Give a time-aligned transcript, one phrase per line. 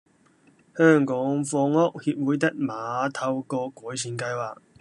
[0.75, 4.57] 香港房屋協會的馬頭角改善計劃